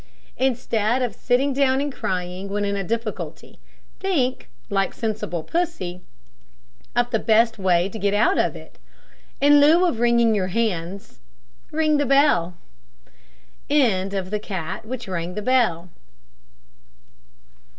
Instead 0.39 1.03
of 1.03 1.13
sitting 1.13 1.53
down 1.53 1.79
and 1.79 1.93
crying 1.93 2.49
when 2.49 2.65
in 2.65 2.75
a 2.75 2.83
difficulty, 2.83 3.59
think, 3.99 4.49
like 4.67 4.95
sensible 4.95 5.43
Pussy, 5.43 6.01
of 6.95 7.11
the 7.11 7.19
best 7.19 7.59
way 7.59 7.87
to 7.87 7.99
get 7.99 8.11
out 8.15 8.39
of 8.39 8.55
it. 8.55 8.79
In 9.41 9.59
lieu 9.61 9.85
of 9.85 9.99
wringing 9.99 10.33
your 10.33 10.47
hands, 10.47 11.19
ring 11.71 11.97
the 11.97 12.05
bell. 12.07 12.55